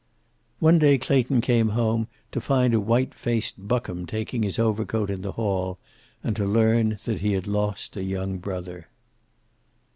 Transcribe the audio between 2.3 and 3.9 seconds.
to find a white faced